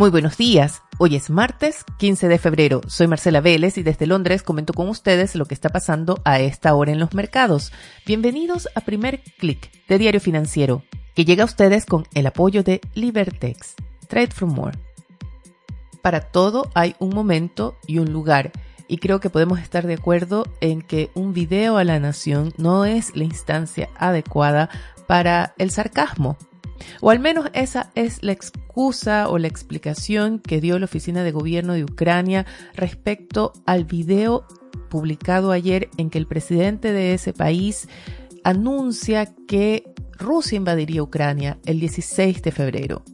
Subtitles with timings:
[0.00, 0.80] Muy buenos días.
[0.96, 2.80] Hoy es martes 15 de febrero.
[2.86, 6.74] Soy Marcela Vélez y desde Londres comento con ustedes lo que está pasando a esta
[6.74, 7.70] hora en los mercados.
[8.06, 10.84] Bienvenidos a Primer Click de Diario Financiero,
[11.14, 13.74] que llega a ustedes con el apoyo de Libertex.
[14.08, 14.78] Trade for More.
[16.00, 18.52] Para todo hay un momento y un lugar.
[18.88, 22.86] Y creo que podemos estar de acuerdo en que un video a la nación no
[22.86, 24.70] es la instancia adecuada
[25.06, 26.38] para el sarcasmo
[27.00, 31.32] o al menos esa es la excusa o la explicación que dio la Oficina de
[31.32, 34.46] Gobierno de Ucrania respecto al video
[34.88, 37.88] publicado ayer en que el presidente de ese país
[38.44, 39.84] anuncia que
[40.18, 43.04] Rusia invadiría Ucrania el 16 de febrero.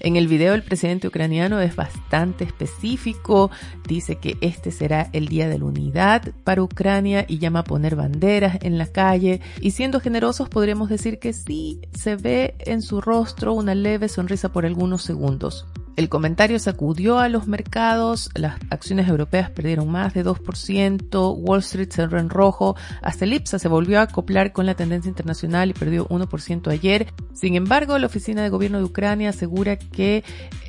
[0.00, 3.50] En el video el presidente ucraniano es bastante específico,
[3.86, 7.96] dice que este será el día de la unidad para Ucrania y llama a poner
[7.96, 13.00] banderas en la calle y siendo generosos podríamos decir que sí se ve en su
[13.00, 15.66] rostro una leve sonrisa por algunos segundos.
[15.96, 21.90] El comentario sacudió a los mercados, las acciones europeas perdieron más de 2%, Wall Street
[21.90, 25.72] cerró en rojo, hasta el IPSA se volvió a acoplar con la tendencia internacional y
[25.72, 27.06] perdió 1% ayer.
[27.32, 30.22] Sin embargo, la Oficina de Gobierno de Ucrania asegura que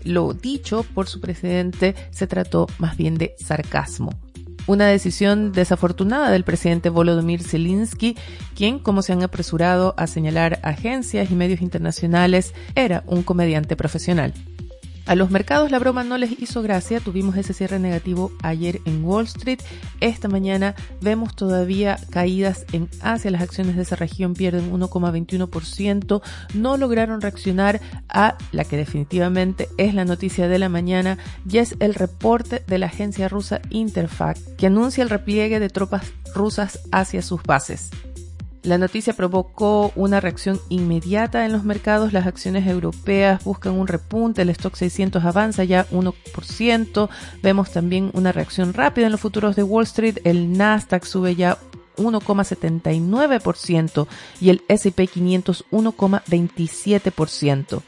[0.05, 4.11] lo dicho por su presidente se trató más bien de sarcasmo
[4.67, 8.17] una decisión desafortunada del presidente Volodymyr Zelensky,
[8.53, 14.33] quien, como se han apresurado a señalar agencias y medios internacionales, era un comediante profesional.
[15.07, 19.05] A los mercados la broma no les hizo gracia, tuvimos ese cierre negativo ayer en
[19.05, 19.59] Wall Street.
[20.01, 26.21] Esta mañana vemos todavía caídas en Asia, las acciones de esa región pierden 1,21%,
[26.55, 31.17] no lograron reaccionar a la que definitivamente es la noticia de la mañana
[31.49, 36.11] y es el reporte de la agencia rusa Interfact que anuncia el repliegue de tropas
[36.35, 37.91] rusas hacia sus bases.
[38.63, 42.13] La noticia provocó una reacción inmediata en los mercados.
[42.13, 44.41] Las acciones europeas buscan un repunte.
[44.41, 47.09] El stock 600 avanza ya 1%.
[47.41, 50.17] Vemos también una reacción rápida en los futuros de Wall Street.
[50.23, 51.57] El Nasdaq sube ya
[51.97, 54.07] 1,79%
[54.41, 57.81] y el S&P 500 1,27%.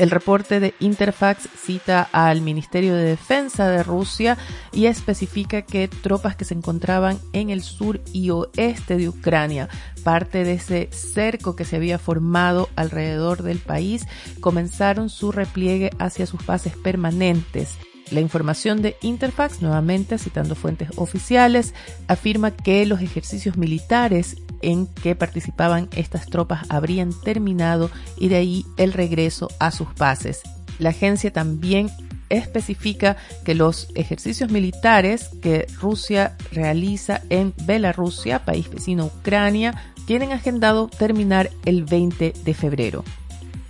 [0.00, 4.38] El reporte de Interfax cita al Ministerio de Defensa de Rusia
[4.72, 9.68] y especifica que tropas que se encontraban en el sur y oeste de Ucrania,
[10.02, 14.06] parte de ese cerco que se había formado alrededor del país,
[14.40, 17.76] comenzaron su repliegue hacia sus bases permanentes.
[18.10, 21.74] La información de Interfax, nuevamente citando fuentes oficiales,
[22.08, 28.66] afirma que los ejercicios militares en que participaban estas tropas habrían terminado y de ahí
[28.76, 30.42] el regreso a sus bases.
[30.78, 31.90] La agencia también
[32.30, 39.74] especifica que los ejercicios militares que Rusia realiza en Bielorrusia, país vecino a Ucrania,
[40.06, 43.04] tienen agendado terminar el 20 de febrero.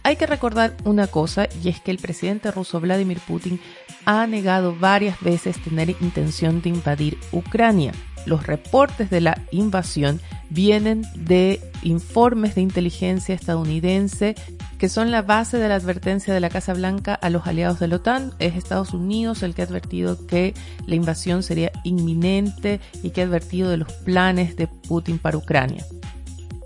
[0.02, 3.60] Hay que recordar una cosa y es que el presidente ruso Vladimir Putin
[4.06, 7.92] ha negado varias veces tener intención de invadir Ucrania.
[8.26, 10.20] Los reportes de la invasión
[10.50, 14.34] vienen de informes de inteligencia estadounidense
[14.78, 17.88] que son la base de la advertencia de la Casa Blanca a los aliados de
[17.88, 18.32] la OTAN.
[18.38, 20.54] Es Estados Unidos el que ha advertido que
[20.86, 25.84] la invasión sería inminente y que ha advertido de los planes de Putin para Ucrania.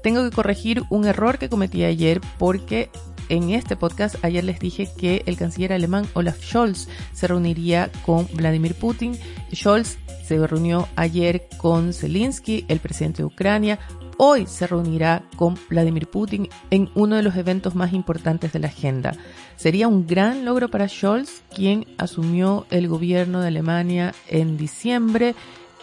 [0.05, 2.89] Tengo que corregir un error que cometí ayer porque
[3.29, 8.29] en este podcast ayer les dije que el canciller alemán Olaf Scholz se reuniría con
[8.33, 9.19] Vladimir Putin.
[9.55, 13.79] Scholz se reunió ayer con Zelensky, el presidente de Ucrania.
[14.17, 18.69] Hoy se reunirá con Vladimir Putin en uno de los eventos más importantes de la
[18.69, 19.15] agenda.
[19.57, 25.35] Sería un gran logro para Scholz, quien asumió el gobierno de Alemania en diciembre,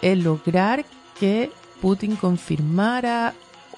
[0.02, 0.85] el lograr
[1.19, 3.34] que Putin confirmara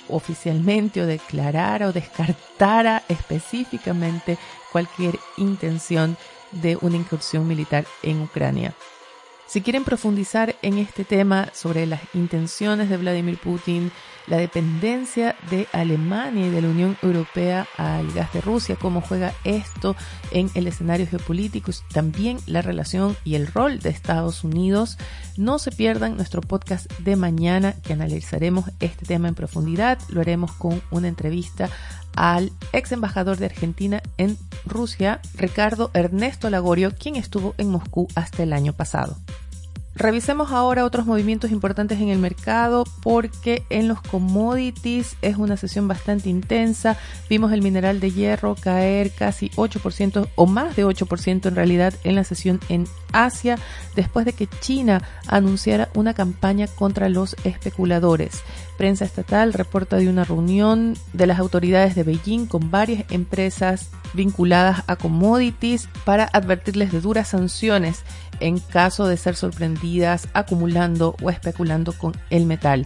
[0.09, 4.37] oficialmente o declarara o descartara específicamente
[4.71, 6.17] cualquier intención
[6.51, 8.73] de una incursión militar en Ucrania.
[9.45, 13.91] Si quieren profundizar en este tema sobre las intenciones de Vladimir Putin,
[14.27, 19.33] la dependencia de Alemania y de la Unión Europea al gas de Rusia, cómo juega
[19.43, 19.95] esto
[20.31, 24.97] en el escenario geopolítico, también la relación y el rol de Estados Unidos.
[25.37, 29.99] No se pierdan nuestro podcast de mañana que analizaremos este tema en profundidad.
[30.09, 31.69] Lo haremos con una entrevista
[32.15, 38.43] al ex embajador de Argentina en Rusia, Ricardo Ernesto Lagorio, quien estuvo en Moscú hasta
[38.43, 39.17] el año pasado.
[39.95, 45.87] Revisemos ahora otros movimientos importantes en el mercado porque en los commodities es una sesión
[45.87, 46.97] bastante intensa.
[47.29, 52.15] Vimos el mineral de hierro caer casi 8% o más de 8% en realidad en
[52.15, 53.59] la sesión en Asia
[53.95, 58.41] después de que China anunciara una campaña contra los especuladores.
[58.79, 64.83] Prensa estatal reporta de una reunión de las autoridades de Beijing con varias empresas vinculadas
[64.87, 68.03] a commodities para advertirles de duras sanciones
[68.39, 72.85] en caso de ser sorprendidas acumulando o especulando con el metal.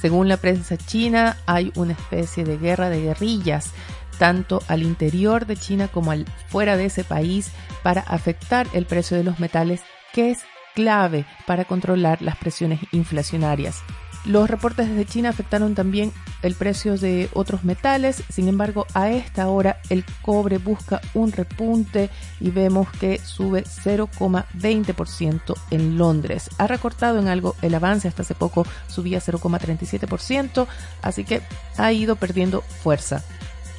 [0.00, 3.70] Según la prensa china, hay una especie de guerra de guerrillas,
[4.18, 7.50] tanto al interior de China como al fuera de ese país,
[7.82, 9.80] para afectar el precio de los metales,
[10.12, 10.40] que es
[10.74, 13.82] clave para controlar las presiones inflacionarias.
[14.24, 16.10] Los reportes desde China afectaron también
[16.40, 22.08] el precio de otros metales, sin embargo a esta hora el cobre busca un repunte
[22.40, 26.48] y vemos que sube 0,20% en Londres.
[26.56, 30.66] Ha recortado en algo el avance, hasta hace poco subía 0,37%,
[31.02, 31.42] así que
[31.76, 33.22] ha ido perdiendo fuerza.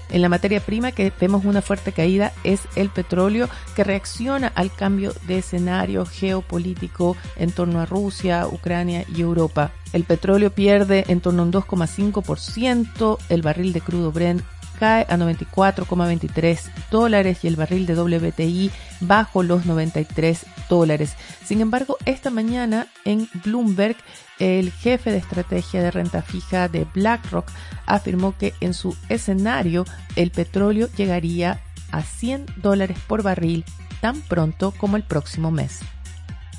[0.10, 4.72] En la materia prima que vemos una fuerte caída es el petróleo que reacciona al
[4.72, 9.72] cambio de escenario geopolítico en torno a Rusia, Ucrania y Europa.
[9.96, 14.42] El petróleo pierde en torno a un 2,5%, el barril de crudo Brent
[14.78, 16.60] cae a 94,23
[16.92, 21.16] dólares y el barril de WTI bajo los 93 dólares.
[21.46, 23.96] Sin embargo, esta mañana en Bloomberg,
[24.38, 27.50] el jefe de estrategia de renta fija de BlackRock
[27.86, 29.86] afirmó que en su escenario
[30.18, 31.62] el petróleo llegaría
[31.94, 33.64] a 100 dólares por barril
[34.02, 35.80] tan pronto como el próximo mes.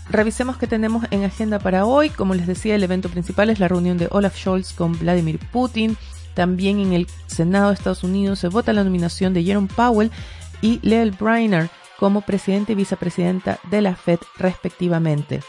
[0.08, 2.11] Revisemos qué tenemos en agenda para hoy.
[2.11, 5.97] Como les decía, el evento principal es la reunión de Olaf Scholz con Vladimir Putin.
[6.35, 10.12] También en el Senado de Estados Unidos se vota la nominación de Jerome Powell
[10.61, 15.41] y Leel Briner como presidente y vicepresidenta de la Fed respectivamente.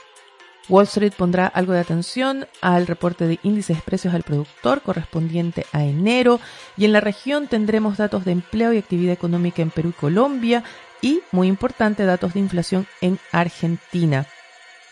[0.69, 5.65] Wall Street pondrá algo de atención al reporte de índices de precios al productor correspondiente
[5.71, 6.39] a enero
[6.75, 10.63] y en la región tendremos datos de empleo y actividad económica en Perú y Colombia
[11.01, 14.25] y, muy importante, datos de inflación en Argentina.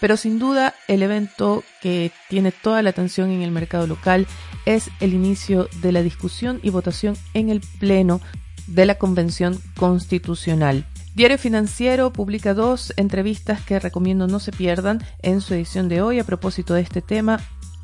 [0.06, 4.28] Pero sin duda el evento que tiene toda la atención en el mercado local
[4.68, 8.22] es el inicio de la discusión y votación en el Pleno
[8.68, 10.86] de la Convención Constitucional.
[11.16, 16.20] Diario Financiero publica dos entrevistas que recomiendo no se pierdan en su edición de hoy
[16.20, 17.40] a propósito de este tema.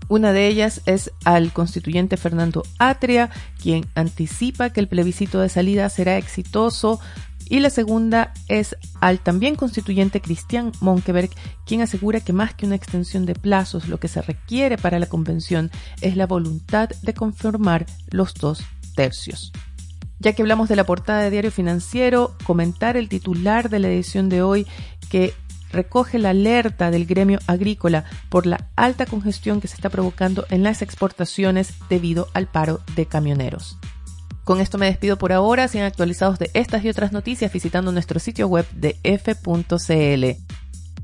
[0.08, 5.90] Una de ellas es al constituyente Fernando Atria, quien anticipa que el plebiscito de salida
[5.90, 7.00] será exitoso
[7.52, 11.32] y la segunda es al también constituyente Cristian Monkeberg,
[11.66, 15.08] quien asegura que más que una extensión de plazos, lo que se requiere para la
[15.08, 15.70] convención
[16.00, 18.64] es la voluntad de conformar los dos
[18.96, 19.52] tercios.
[20.20, 24.30] Ya que hablamos de la portada de Diario Financiero, comentar el titular de la edición
[24.30, 24.66] de hoy
[25.10, 25.34] que
[25.74, 30.64] recoge la alerta del gremio agrícola por la alta congestión que se está provocando en
[30.64, 33.78] las exportaciones debido al paro de camioneros.
[34.44, 35.68] Con esto me despido por ahora.
[35.68, 40.26] Sean actualizados de estas y otras noticias visitando nuestro sitio web de f.cl.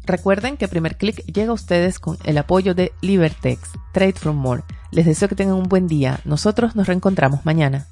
[0.05, 4.63] Recuerden que Primer Click llega a ustedes con el apoyo de Libertex, Trade from More.
[4.91, 6.21] Les deseo que tengan un buen día.
[6.23, 7.87] Nosotros nos reencontramos mañana.